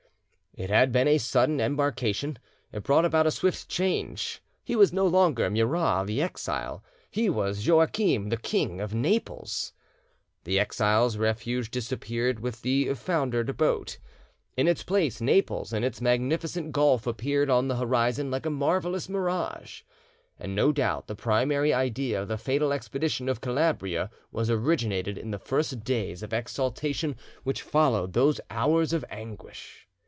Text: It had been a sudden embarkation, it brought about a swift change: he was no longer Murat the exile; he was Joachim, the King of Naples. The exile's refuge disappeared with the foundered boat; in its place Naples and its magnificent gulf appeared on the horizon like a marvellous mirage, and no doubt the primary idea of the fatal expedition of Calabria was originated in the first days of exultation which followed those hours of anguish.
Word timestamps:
It 0.53 0.69
had 0.69 0.91
been 0.91 1.07
a 1.07 1.17
sudden 1.17 1.61
embarkation, 1.61 2.37
it 2.73 2.83
brought 2.83 3.05
about 3.05 3.25
a 3.25 3.31
swift 3.31 3.69
change: 3.69 4.41
he 4.65 4.75
was 4.75 4.91
no 4.91 5.07
longer 5.07 5.49
Murat 5.49 6.07
the 6.07 6.21
exile; 6.21 6.83
he 7.09 7.29
was 7.29 7.65
Joachim, 7.65 8.27
the 8.27 8.35
King 8.35 8.81
of 8.81 8.93
Naples. 8.93 9.71
The 10.43 10.59
exile's 10.59 11.15
refuge 11.15 11.71
disappeared 11.71 12.41
with 12.41 12.63
the 12.63 12.93
foundered 12.95 13.55
boat; 13.55 13.97
in 14.57 14.67
its 14.67 14.83
place 14.83 15.21
Naples 15.21 15.71
and 15.71 15.85
its 15.85 16.01
magnificent 16.01 16.73
gulf 16.73 17.07
appeared 17.07 17.49
on 17.49 17.69
the 17.69 17.77
horizon 17.77 18.29
like 18.29 18.45
a 18.45 18.49
marvellous 18.49 19.07
mirage, 19.07 19.83
and 20.37 20.53
no 20.53 20.73
doubt 20.73 21.07
the 21.07 21.15
primary 21.15 21.73
idea 21.73 22.21
of 22.23 22.27
the 22.27 22.37
fatal 22.37 22.73
expedition 22.73 23.29
of 23.29 23.39
Calabria 23.39 24.09
was 24.33 24.49
originated 24.49 25.17
in 25.17 25.31
the 25.31 25.39
first 25.39 25.85
days 25.85 26.21
of 26.21 26.33
exultation 26.33 27.15
which 27.45 27.61
followed 27.61 28.11
those 28.11 28.41
hours 28.49 28.91
of 28.91 29.05
anguish. 29.09 29.87